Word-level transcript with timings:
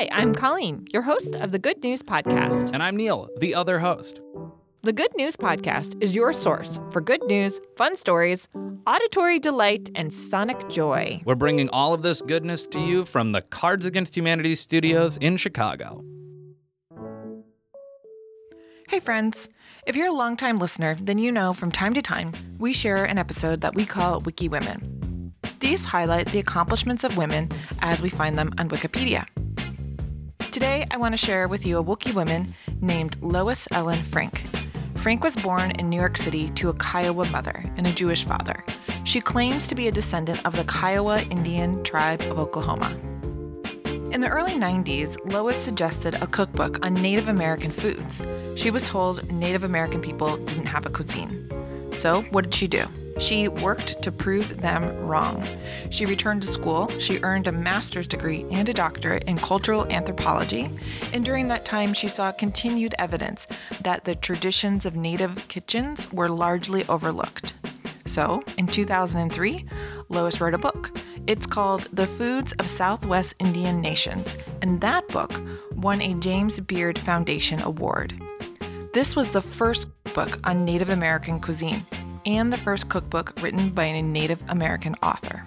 Hi, 0.00 0.08
I'm 0.12 0.34
Colleen, 0.34 0.86
your 0.94 1.02
host 1.02 1.34
of 1.34 1.50
the 1.50 1.58
Good 1.58 1.82
News 1.82 2.02
Podcast. 2.02 2.70
And 2.72 2.82
I'm 2.82 2.96
Neil, 2.96 3.28
the 3.36 3.54
other 3.54 3.78
host. 3.78 4.22
The 4.80 4.94
Good 4.94 5.14
News 5.14 5.36
Podcast 5.36 6.02
is 6.02 6.14
your 6.14 6.32
source 6.32 6.80
for 6.90 7.02
good 7.02 7.22
news, 7.24 7.60
fun 7.76 7.96
stories, 7.96 8.48
auditory 8.86 9.38
delight, 9.38 9.90
and 9.94 10.10
sonic 10.10 10.70
joy. 10.70 11.20
We're 11.26 11.34
bringing 11.34 11.68
all 11.68 11.92
of 11.92 12.00
this 12.00 12.22
goodness 12.22 12.66
to 12.68 12.80
you 12.80 13.04
from 13.04 13.32
the 13.32 13.42
Cards 13.42 13.84
Against 13.84 14.16
Humanity 14.16 14.54
studios 14.54 15.18
in 15.18 15.36
Chicago. 15.36 16.02
Hey, 18.88 19.00
friends. 19.00 19.50
If 19.86 19.96
you're 19.96 20.08
a 20.08 20.12
longtime 20.12 20.56
listener, 20.56 20.96
then 20.98 21.18
you 21.18 21.30
know 21.30 21.52
from 21.52 21.70
time 21.70 21.92
to 21.92 22.00
time 22.00 22.32
we 22.58 22.72
share 22.72 23.04
an 23.04 23.18
episode 23.18 23.60
that 23.60 23.74
we 23.74 23.84
call 23.84 24.20
Wiki 24.20 24.48
Women. 24.48 25.34
These 25.58 25.84
highlight 25.84 26.28
the 26.28 26.38
accomplishments 26.38 27.04
of 27.04 27.18
women 27.18 27.50
as 27.82 28.00
we 28.00 28.08
find 28.08 28.38
them 28.38 28.54
on 28.56 28.70
Wikipedia. 28.70 29.26
Today, 30.60 30.86
I 30.90 30.98
want 30.98 31.14
to 31.14 31.16
share 31.16 31.48
with 31.48 31.64
you 31.64 31.78
a 31.78 31.82
Wiki 31.82 32.12
woman 32.12 32.54
named 32.82 33.16
Lois 33.22 33.66
Ellen 33.70 34.02
Frank. 34.02 34.42
Frank 34.96 35.24
was 35.24 35.34
born 35.34 35.70
in 35.70 35.88
New 35.88 35.96
York 35.96 36.18
City 36.18 36.50
to 36.50 36.68
a 36.68 36.74
Kiowa 36.74 37.24
mother 37.30 37.64
and 37.78 37.86
a 37.86 37.92
Jewish 37.94 38.26
father. 38.26 38.62
She 39.04 39.22
claims 39.22 39.68
to 39.68 39.74
be 39.74 39.88
a 39.88 39.90
descendant 39.90 40.44
of 40.44 40.54
the 40.54 40.64
Kiowa 40.64 41.22
Indian 41.30 41.82
tribe 41.82 42.20
of 42.24 42.38
Oklahoma. 42.38 42.94
In 44.12 44.20
the 44.20 44.28
early 44.28 44.52
90s, 44.52 45.16
Lois 45.32 45.56
suggested 45.56 46.16
a 46.16 46.26
cookbook 46.26 46.84
on 46.84 46.92
Native 46.92 47.28
American 47.28 47.70
foods. 47.70 48.22
She 48.54 48.70
was 48.70 48.86
told 48.86 49.32
Native 49.32 49.64
American 49.64 50.02
people 50.02 50.36
didn't 50.36 50.66
have 50.66 50.84
a 50.84 50.90
cuisine. 50.90 51.48
So, 51.92 52.20
what 52.32 52.44
did 52.44 52.54
she 52.54 52.68
do? 52.68 52.84
She 53.20 53.48
worked 53.48 54.02
to 54.02 54.10
prove 54.10 54.62
them 54.62 54.98
wrong. 55.06 55.46
She 55.90 56.06
returned 56.06 56.40
to 56.40 56.48
school, 56.48 56.88
she 56.98 57.20
earned 57.22 57.46
a 57.46 57.52
master's 57.52 58.08
degree 58.08 58.46
and 58.50 58.66
a 58.66 58.72
doctorate 58.72 59.24
in 59.24 59.36
cultural 59.36 59.86
anthropology, 59.92 60.70
and 61.12 61.22
during 61.22 61.46
that 61.48 61.66
time, 61.66 61.92
she 61.92 62.08
saw 62.08 62.32
continued 62.32 62.94
evidence 62.98 63.46
that 63.82 64.04
the 64.04 64.14
traditions 64.14 64.86
of 64.86 64.96
native 64.96 65.46
kitchens 65.48 66.10
were 66.12 66.30
largely 66.30 66.82
overlooked. 66.88 67.52
So, 68.06 68.42
in 68.56 68.66
2003, 68.66 69.66
Lois 70.08 70.40
wrote 70.40 70.54
a 70.54 70.58
book. 70.58 70.98
It's 71.26 71.46
called 71.46 71.88
The 71.92 72.06
Foods 72.06 72.54
of 72.54 72.66
Southwest 72.68 73.34
Indian 73.38 73.82
Nations, 73.82 74.38
and 74.62 74.80
that 74.80 75.06
book 75.08 75.32
won 75.76 76.00
a 76.00 76.14
James 76.14 76.58
Beard 76.58 76.98
Foundation 76.98 77.60
Award. 77.60 78.18
This 78.94 79.14
was 79.14 79.34
the 79.34 79.42
first 79.42 79.88
book 80.14 80.40
on 80.44 80.64
Native 80.64 80.88
American 80.88 81.38
cuisine 81.38 81.84
and 82.26 82.52
the 82.52 82.56
first 82.56 82.88
cookbook 82.88 83.32
written 83.42 83.70
by 83.70 83.84
a 83.84 84.02
Native 84.02 84.42
American 84.48 84.94
author. 85.02 85.44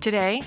Today, 0.00 0.42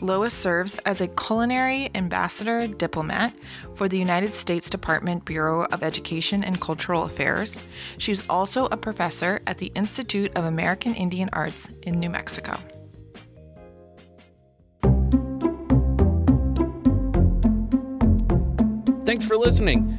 Lois 0.00 0.32
serves 0.32 0.76
as 0.86 1.00
a 1.00 1.08
culinary 1.08 1.90
ambassador 1.94 2.66
diplomat 2.66 3.34
for 3.74 3.88
the 3.88 3.98
United 3.98 4.32
States 4.32 4.70
Department 4.70 5.24
Bureau 5.24 5.64
of 5.66 5.82
Education 5.82 6.42
and 6.42 6.60
Cultural 6.60 7.04
Affairs. 7.04 7.60
She's 7.98 8.26
also 8.28 8.66
a 8.66 8.76
professor 8.76 9.40
at 9.46 9.58
the 9.58 9.70
Institute 9.74 10.32
of 10.36 10.44
American 10.44 10.94
Indian 10.94 11.28
Arts 11.32 11.68
in 11.82 12.00
New 12.00 12.10
Mexico. 12.10 12.58
Thanks 19.04 19.24
for 19.24 19.36
listening. 19.36 19.98